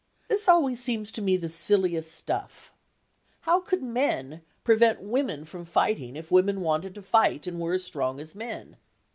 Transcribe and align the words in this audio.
This 0.29 0.49
always 0.49 0.79
seems 0.79 1.11
to 1.11 1.21
me 1.21 1.37
the 1.37 1.47
silliest 1.47 2.11
stuff. 2.11 2.73
How 3.41 3.59
could 3.59 3.83
men 3.83 4.41
prevent 4.63 4.99
women 4.99 5.45
from 5.45 5.63
fighting 5.63 6.15
if 6.15 6.31
women 6.31 6.61
wanted 6.61 6.95
to 6.95 7.03
fight 7.03 7.45
and 7.45 7.59
were 7.59 7.75
as 7.75 7.83
strong 7.83 8.19
as 8.19 8.33
men? 8.33 8.77